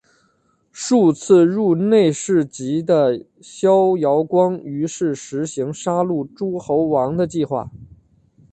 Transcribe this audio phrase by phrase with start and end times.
[0.71, 7.69] 数次入内侍疾的萧遥光于是施行杀戮诸侯王的计划。